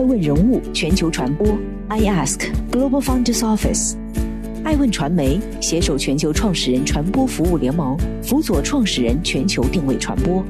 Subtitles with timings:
[0.00, 1.46] 爱问人物全球传播
[1.88, 3.96] ，I Ask Global Founders Office，
[4.64, 10.42] 爱问传媒携手全球创始人传播服务联盟，辅佐创始人全球定位传播。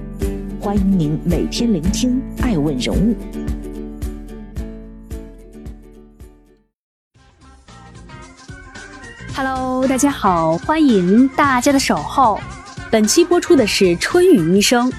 [0.61, 3.17] 欢迎您每天聆听爱问人物。
[9.35, 12.38] Hello，大家好，欢迎大家的守候。
[12.88, 14.92] 本期播出的是春雨医生，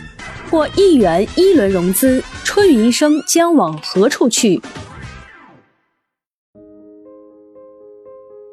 [0.49, 2.21] 获亿元一轮融资，
[2.53, 4.59] 春雨医生将往何处去？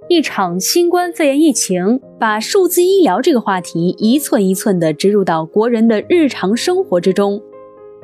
[0.09, 7.43] 一场新冠肺炎疫情，把数字医疗这个话题一寸一寸地植入到国人的日常生活之中。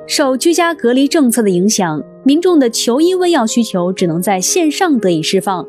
[0.05, 5.65] 受居家隔离政策的影响，民众的求医问药需求只能在线上得以释放。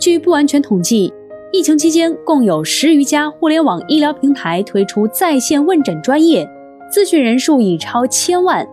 [0.00, 1.12] 据不完全统计。
[1.52, 6.48] 疫情期间，共有十余家互联网医疗平台推出在线问诊专业，
[6.90, 8.66] 咨询人数已超千万。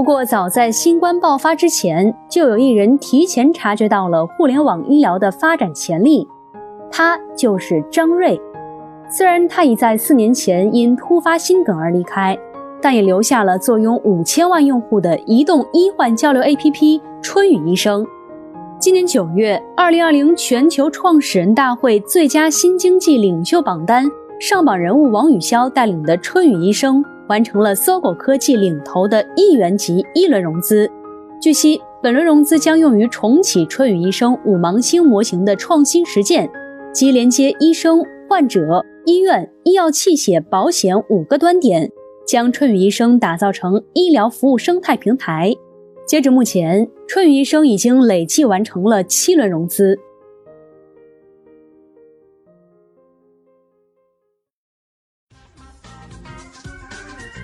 [0.00, 6.26] 不过，早在新冠爆发之前，就有一人提前察觉到了互联网医疗的发展潜力，
[6.90, 8.40] 他就是张瑞。
[9.10, 12.34] 虽然他已在四年前因突发心梗而离开，
[12.80, 18.06] 但也留下了坐拥五千万用户的移动医患交流 APP“ 春雨医生”。
[18.80, 24.10] 今年九月，二零二零全球创始人大会最佳新经济领袖榜单
[24.40, 30.90] 上榜人物王宇潇带领的春雨医生完成了搜狗科技领投的亿元级一轮融资。
[31.40, 36.50] 据悉，本轮融资将用于重启春雨医生五芒星模型的创新实践，
[36.92, 41.88] 及连接医生、患者、医院、医药器械、保险五个端点，
[42.26, 45.54] 将春雨医生打造成医疗服务生态平台。
[46.08, 49.96] 截至目前，春雨医生已经累计完成了七轮融资。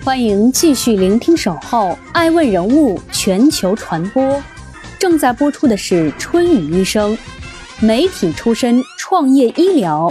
[0.07, 4.23] 欢迎继续聆听《守候爱问人物全球传播》，
[4.97, 7.17] 正在播出的是春雨医生，
[7.81, 10.09] 媒体出身，创业医疗。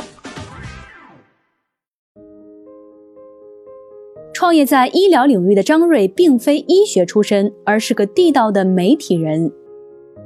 [4.35, 9.51] 创业在医疗领域的张瑞，并非医学出身，而是个地道的媒体人。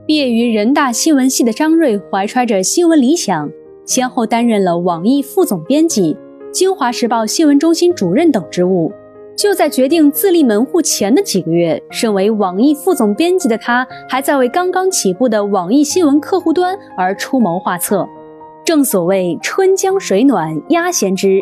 [0.04, 3.48] 毕业于人大新闻系的张瑞，怀揣着新闻理想，
[3.86, 6.16] 先后担任了网易副总编辑、
[6.52, 8.92] 京华时报新闻中心主任等职务。
[9.40, 18.06] 就在决定自立门户前的几个月，身为网易副总编辑的他，还在为刚刚起步的网易新闻客户端而出谋划策。
[18.66, 21.40] 正所谓春江水暖鸭先知。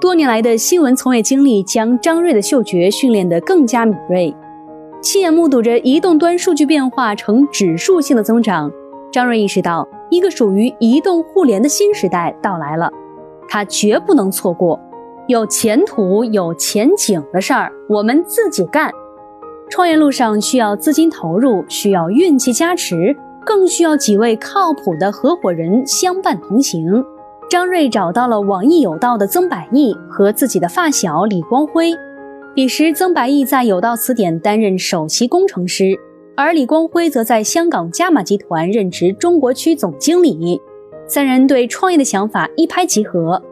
[0.00, 4.32] 多年来的新闻从业经历，将张瑞的嗅觉训练得更加敏锐。
[5.00, 8.70] 亲眼目睹着移动端数据变化呈指数性的增长，
[9.10, 12.88] 张瑞意识到一个属于移动互联的新时代到来了，
[13.48, 14.78] 他绝不能错过。
[15.32, 18.92] 有前途、有前景的事儿，我们自己干。
[19.70, 27.02] 创业路上需要资金投入，需要运气加持，更需要几位靠谱的合伙人相伴同行。
[27.48, 31.94] 张瑞找到了网易有道的曾百亿和自己的发小李光辉。
[32.54, 35.98] 彼时，曾百亿在有道词典担任首席工程师，
[36.36, 40.60] 而李光辉则在香港加码集团任职中国区总经理。
[41.08, 43.42] 三人对创业的想法一拍即合，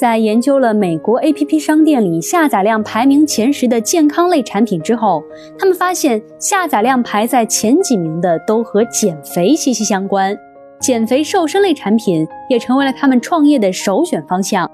[0.00, 5.22] 在研究了美国 APP 商店里下载量排名前十的健康类产品之后，
[5.58, 10.34] 他们发现下载量排在前几名的都和减肥息息相关。
[10.80, 14.66] 减肥瘦身类产品也成为了他们创业的首选方向。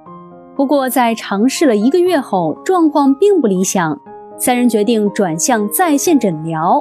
[0.54, 4.00] 不过，在尝试了一个月后，状况并不理想。
[4.38, 6.80] 三人决定转向在线诊疗。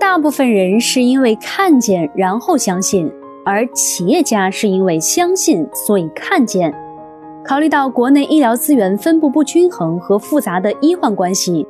[0.00, 3.12] 大部分人是因为看见然后相信，
[3.44, 6.74] 而企业家是因为相信所以看见。
[7.44, 11.66] 考虑到国内医疗资源分布不均衡和复杂的医患关系，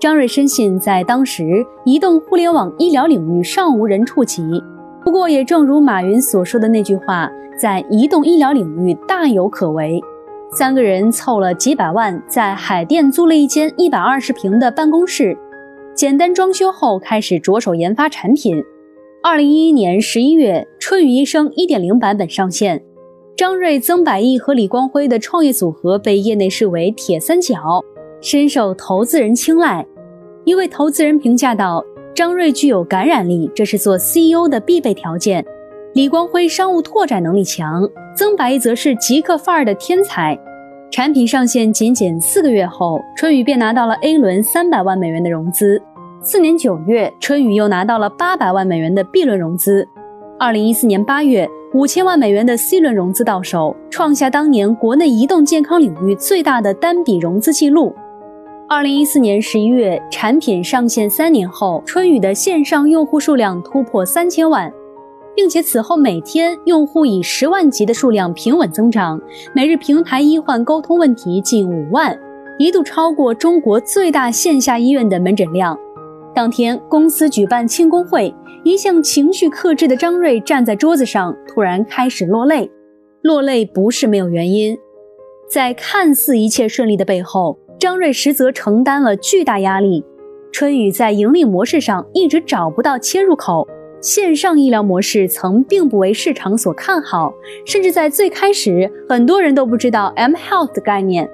[0.00, 4.42] 张瑞深信在当时移动互联网医疗领域尚无人触及。
[5.04, 10.02] 不过，也正如马云所说的那句话，在移动医疗领域大有可为。
[10.50, 15.36] 三个人凑了几百万，在海淀租了一间一百二十平的办公室，
[15.94, 18.62] 简单装修后开始着手研发产品。
[19.22, 22.82] 二零一一年十一月，春雨医生一点零版本上线，
[23.42, 27.84] 张瑞、曾百亿和李光辉的创业组合被业内视为铁三角，
[28.20, 29.84] 深受投资人青睐。
[30.44, 31.84] 一位投资人评价道。
[32.14, 35.44] 张瑞具有感染力，这是做 CEO 的必备条件。
[35.92, 37.82] 李光辉商务拓展能力强，
[38.16, 40.38] 曾百亿则是极客范儿的天才。
[40.92, 45.82] 产品上线仅仅四个月后，春雨便拿到了 A 轮三百万美元的融资。
[46.22, 49.84] 次年九月，春雨又拿到了八百万美元的 B 轮融资。
[50.38, 57.94] 二零一四年八月，五千万美元的 C 轮融资到手，创下当年国内移动健康领域最大的单笔融资记录。
[58.68, 64.70] 二零一四年十一月，产品上线三年后，春雨的线上用户数量突破三千万，
[65.34, 69.18] 并且此后每天用户以十万级的数量平稳增长，
[69.54, 72.14] 每日平台医患沟通问题近五万，
[72.58, 75.74] 一度超过中国最大线下医院的门诊量。
[76.34, 82.70] 当天，公司举办庆功会，一向情绪克制的张瑞站在桌子上，突然开始落泪。
[83.22, 84.78] 落泪不是没有原因，
[85.48, 87.58] 在看似一切顺利的背后。
[87.78, 90.04] 张瑞实则承担了巨大压力，
[90.52, 93.66] 春雨在盈利模式上一直找不到切入口，
[94.00, 97.34] 线上医疗模式曾并不为市场所看好，
[97.66, 101.28] 甚至在最开始，很多人都不知道 M Health 的概念。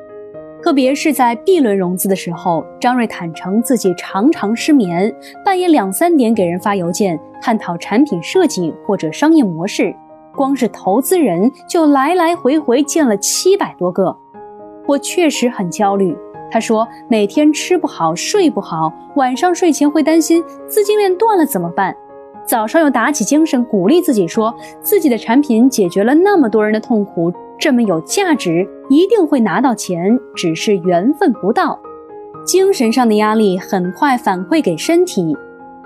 [0.63, 5.15] 特别是在 B 轮融资的时候，张瑞坦诚自己常常失眠，
[5.45, 9.95] 半夜两三点给人发邮件探讨产品设计或者商业模式，
[10.35, 14.17] 光是投资人就来来回回见了七百多个。
[14.87, 16.17] 我确实很焦虑。
[16.51, 21.95] 他说：“每天吃不好，睡不好，晚上睡前会担心资金链断了怎么办？
[22.47, 31.79] 早上又打起精神，鼓励自己说自己的产品解决了那么多人的痛苦，这么有价值，一定会拿到钱，只是缘分不到。
[32.45, 35.37] 精神上的压力很快反馈给身体，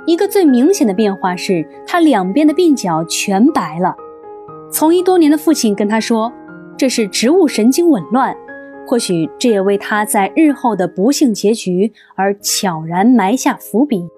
[0.07, 3.95] 一个最明显的变化是他两边的鬓角全白了。
[4.71, 6.33] 从医多年的父亲跟他说，
[6.77, 8.35] 这是植物神经紊乱。”
[8.85, 14.09] 或许这也为他在日后的不幸结局而悄然埋下伏笔。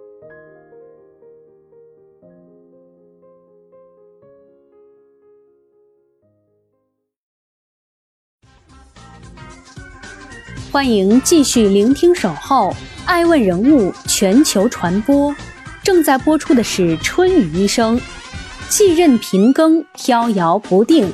[10.75, 12.71] 欢迎继续聆听《守候》，
[13.07, 15.33] 爱问人物全球传播。
[15.85, 17.97] 正在播出的是春雨医生，
[18.69, 21.09] 继任频更，飘摇不定。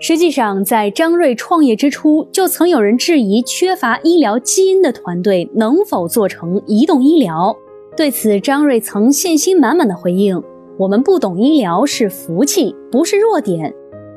[0.00, 7.54] 实际上，在张瑞创业之初，就曾有人质疑缺乏医疗基因的团队能否做成移动医疗。
[7.94, 10.42] 对此，张瑞曾信心满满的回应
[10.80, 13.74] ：“我们不懂医疗是福气，不是弱点。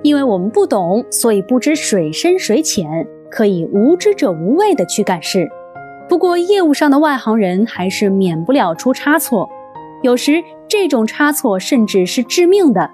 [0.08, 5.50] 因为我们不懂，所以不知水深水浅，可以无知者无畏的去干事。
[6.08, 9.50] 不过，业务上的外行人还是免不了出差错，
[10.02, 12.90] 有时这种差错甚至是致命的。”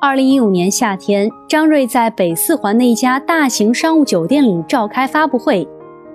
[0.00, 5.66] 二零一五年夏天，张瑞在北四环的一家大型商务酒店里召开发布会，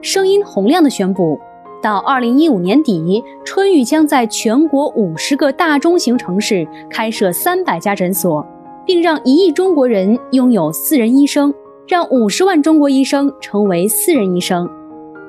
[0.02, 1.38] 声音洪亮地宣布，
[1.82, 8.46] 到二零一五年底，春雨将在全国五十个大中型城市开设三百家诊所，
[8.88, 11.54] 并让一亿中国人拥有私人医生，
[11.86, 14.68] 让五十万中国医生成为私人医生。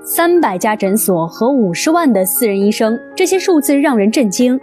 [0.02, 4.58] 三百家诊所和五十万的私人医生，这些数字让人震惊。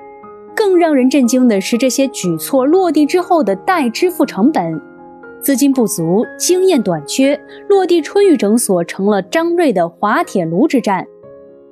[0.55, 4.81] 更让人震惊的是，这些举措落地之后的待支付成本，
[5.41, 7.37] 资金不足，经验短缺，
[7.67, 11.05] 落地春雨诊所成了张瑞的滑铁卢之战。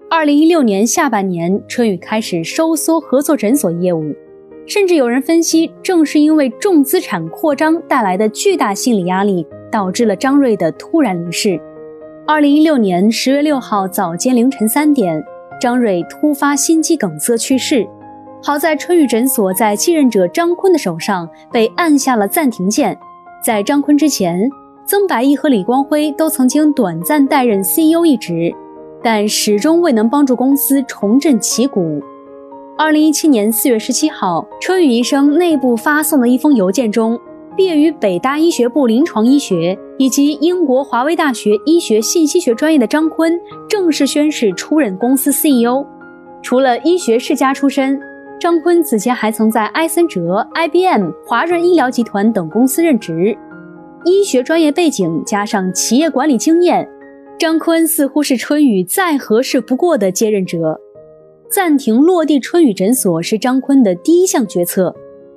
[0.09, 4.13] 二零一六年下半年，春雨开始收缩合作诊所业务，
[4.65, 11.59] 甚至有人分析，正是因为重资产扩张带来的巨大心理压力，导致了张瑞的突然离世。
[12.25, 15.21] 二零一六年十月六号早间凌晨三点，
[15.59, 17.85] 张瑞突发心肌梗塞去世。
[18.41, 22.97] 好在春雨诊所在继任者张坤的手上被按下了暂停键。
[23.43, 24.49] 在张坤之前，
[24.85, 28.53] 曾百亿和李光辉都曾经短暂担任 CEO 一职，
[29.01, 32.01] 但始终未能帮助公司重振旗鼓。
[32.75, 37.19] 二零一七年四月十七号，春雨医生内部发送的一封邮件中，
[37.55, 43.39] 毕业于北大医学部临床医学以及英国华威大学医学信息学专业的张坤
[43.69, 45.85] 正式宣誓出任公司 CEO。
[46.41, 47.99] 除了医学世家出身。
[48.39, 53.37] 张坤此前还曾在埃森哲、IBM、华润医疗集团等公司任职，
[54.03, 56.85] 医学专业背景加上企业管理经验，
[57.39, 60.77] 张坤似乎是春雨再合适不过的接任者。
[61.53, 64.91] 暂停落地春雨诊所是张坤的第一项决策，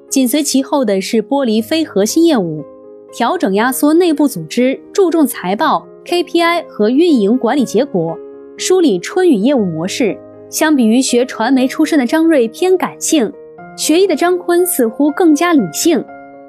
[0.08, 2.64] 紧随其后的是剥离非核心业务，
[3.12, 8.16] 调整压缩内部组织，注重财报、KPI 和运营管理结果，
[8.56, 10.18] 梳理春雨业务模式。
[10.48, 13.30] 相比于学传媒出身的张瑞偏感性，
[13.76, 16.02] 学医的张坤似乎更加理性。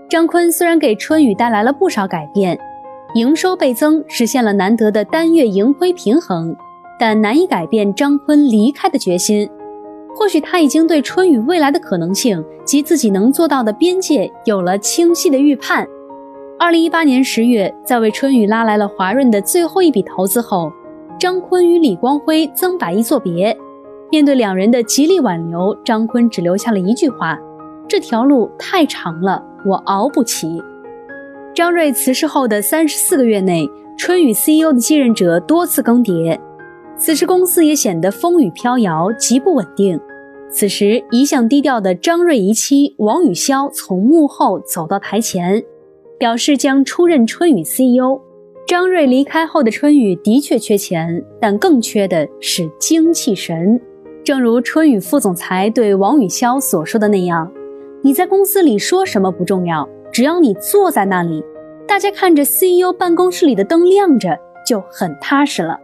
[0.08, 2.58] 张坤虽然给春雨带来了不少改变，
[3.16, 6.56] 营收倍增，实现了难得的单月盈亏平衡，
[6.98, 9.50] 但难以改变张坤离开的决心。
[10.18, 15.88] 或许他已经对春雨未来的可能性及自己能做到的边界有了清晰的预判。
[16.58, 20.72] 二零一八年十月，在为春雨拉来了华润的最后一笔投资后，
[21.20, 23.56] 张坤与李光辉、曾百亿作别。
[24.10, 27.38] 面对两人的极力挽留，张坤只留下了一句话
[27.88, 30.60] ：“这条路太长了，我熬不起。”
[31.54, 33.70] 张瑞辞世后的三十四个月内，
[34.00, 36.40] 春雨 CEO 的继任者多次更迭，
[36.98, 40.00] 此时公司也显得风雨飘摇，极不稳定。
[40.50, 45.64] 此时，一向低调的张瑞仪妻王雨潇从幕后走到台前，
[46.18, 48.20] 表示将出任春雨 CEO。
[48.66, 53.80] 张瑞离开后的春雨的确缺钱，但更缺的是精气神。
[54.24, 57.50] 正如春雨副总裁对王雨潇所说的那样
[58.04, 61.44] ：“你在公司里说什么不重要，只要你坐在那里，
[61.88, 65.78] 大家看着 CEO 办公室里的灯亮着，就很踏实了。”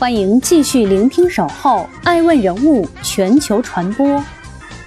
[0.00, 4.06] 欢迎继续聆听《守候爱问人物全球传播》，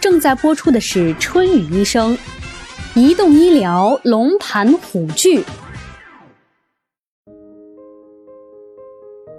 [0.01, 2.17] 正在播出的是春雨医生，
[2.95, 5.43] 移动医疗龙盘虎踞。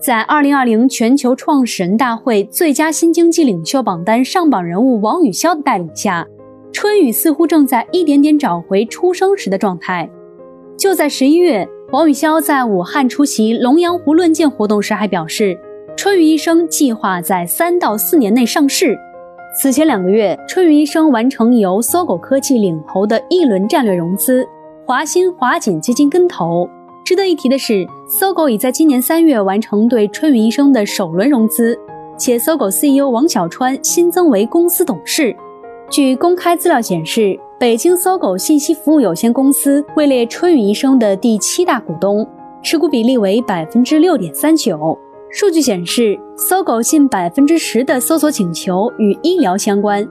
[0.01, 6.25] 在二零二零全球创始人大会最佳新经济领袖榜单上榜人物王宇潇的带领下，
[6.73, 10.09] 春雨似乎正在一点点找回出生时的状态。
[10.85, 15.59] 就在十一月，王宇潇在武汉出席龙阳湖论剑活动时还表示，
[15.97, 18.95] 春雨医生计划在三到四年内上市。
[19.59, 24.47] 此前两个月，春雨医生完成由搜狗科技领投的一轮战略融资，
[24.85, 26.69] 华鑫华锦基金跟投。
[27.03, 31.75] 值得一提的是，搜狗已在今年三月完成对春雨医生的首轮融资，
[32.19, 35.35] 且搜狗 CEO 王小川新增为公司董事。
[35.89, 42.29] 据公开资料显示，北京搜狗信息服务有限公司位列春雨医生的第七大股东，
[42.63, 44.99] 持股比例为百分之六点三九。
[45.31, 50.07] 数据显示，搜狗近百分之十的搜索请求与医疗相关。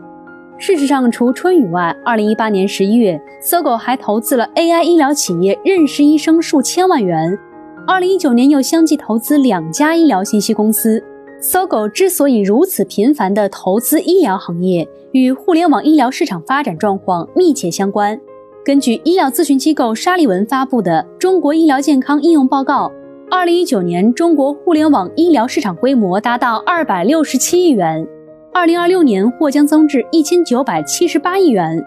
[0.57, 7.37] 事实上，除春雨外，二零一八年十一月，搜狗还投资了 AI 医疗企业认识医生数千万元。
[7.85, 10.99] 二零一九年又相继投资两家医疗信息公司。
[11.45, 18.17] 搜狗之所以如此频繁地投资医疗行业，与互联网医疗市场发展状况密切相关。
[18.63, 22.87] 根据医疗咨询机构沙利文发布的《中国医疗健康应用报告》，
[23.29, 28.07] 二零一九年中国互联网医疗市场规模达到二百六十七亿元。
[28.53, 31.83] 二零二六年或将增至一千九百七十八亿元。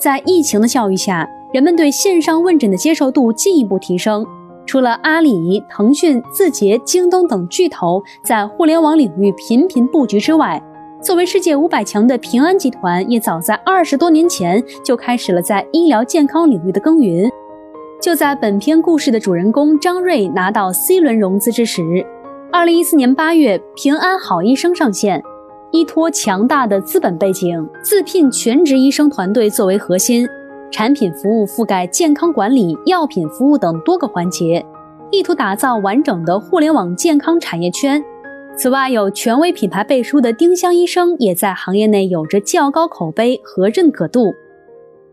[0.00, 4.26] 在疫情的教育下，人们对线上问诊的接受度进一步提升。
[4.66, 10.62] 除了阿里、腾讯、字节、京东等巨头在互联网领域频频布局之外，
[11.02, 17.30] 作为世界五百强的平安集团，也早在二十多年前就开始了在医疗健康领域的耕耘。
[18.00, 21.82] 就在本片故事的主人公张瑞拿到 C 轮融资之时，
[22.52, 25.22] 二零一四年八月，平安好医生上线。
[25.72, 30.26] 依托强大的资本背景，自聘全职医生团队作为核心，
[30.70, 34.64] 产品服务覆盖健康管理、药品服务等多个环节，
[35.10, 38.02] 意图打造完整的互联网健康产业圈。
[38.56, 44.34] 此外，有权威品牌背书的丁香医生也在行业内有着较高口碑和认可度。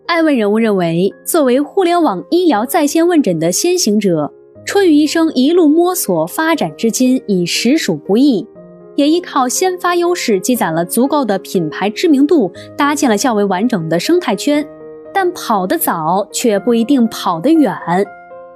[0.06, 4.32] 爱问人物认为，作为互联网医疗在线问诊的先行者，
[4.66, 8.48] 春雨医生一路摸索发展至今，已实属不易。
[8.96, 14.68] 也依靠先发优势积攒了足够的品牌知名度，搭建了较为完整的生态圈。
[15.20, 17.76] 但跑得早却不一定跑得远。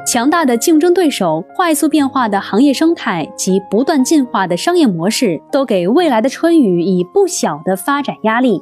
[0.05, 8.61] 强大的竞争对手、快速变化的行业生态及不断进化的商业模式，都给未来的春雨以不小的发展压力。